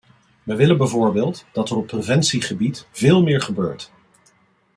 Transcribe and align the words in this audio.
Wij 0.43 0.55
willen 0.55 0.77
bijvoorbeeld 0.77 1.45
dat 1.51 1.69
er 1.69 1.75
op 1.77 1.87
preventiegebied 1.87 2.87
veel 2.91 3.21
meer 3.23 3.41
gebeurt. 3.41 3.91